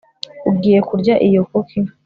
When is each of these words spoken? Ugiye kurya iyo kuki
Ugiye 0.49 0.79
kurya 0.87 1.15
iyo 1.27 1.41
kuki 1.49 1.79